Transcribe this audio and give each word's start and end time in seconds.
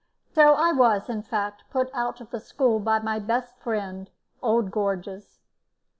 So 0.25 0.55
I 0.55 0.71
was, 0.71 1.09
in 1.09 1.21
fact, 1.21 1.63
put 1.69 1.91
out 1.93 2.21
of 2.21 2.31
the 2.31 2.39
school 2.39 2.79
by 2.79 2.97
my 2.97 3.19
best 3.19 3.59
friend, 3.59 4.09
old 4.41 4.71
Gorges. 4.71 5.41